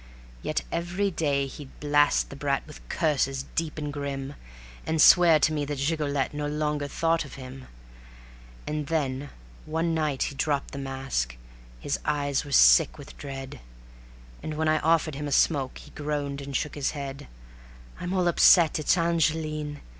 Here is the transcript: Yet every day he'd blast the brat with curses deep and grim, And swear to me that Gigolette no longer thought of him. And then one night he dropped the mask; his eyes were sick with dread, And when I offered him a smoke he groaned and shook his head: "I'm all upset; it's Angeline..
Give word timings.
Yet 0.41 0.63
every 0.71 1.11
day 1.11 1.45
he'd 1.45 1.79
blast 1.79 2.31
the 2.31 2.35
brat 2.35 2.63
with 2.65 2.81
curses 2.89 3.45
deep 3.53 3.77
and 3.77 3.93
grim, 3.93 4.33
And 4.83 4.99
swear 4.99 5.37
to 5.37 5.53
me 5.53 5.63
that 5.65 5.75
Gigolette 5.77 6.33
no 6.33 6.47
longer 6.47 6.87
thought 6.87 7.23
of 7.23 7.35
him. 7.35 7.67
And 8.65 8.87
then 8.87 9.29
one 9.67 9.93
night 9.93 10.23
he 10.23 10.33
dropped 10.33 10.71
the 10.71 10.79
mask; 10.79 11.37
his 11.79 11.99
eyes 12.03 12.43
were 12.43 12.51
sick 12.51 12.97
with 12.97 13.15
dread, 13.19 13.59
And 14.41 14.55
when 14.55 14.67
I 14.67 14.79
offered 14.79 15.13
him 15.13 15.27
a 15.27 15.31
smoke 15.31 15.77
he 15.77 15.91
groaned 15.91 16.41
and 16.41 16.55
shook 16.55 16.73
his 16.73 16.91
head: 16.97 17.27
"I'm 17.99 18.11
all 18.11 18.27
upset; 18.27 18.79
it's 18.79 18.97
Angeline.. 18.97 19.81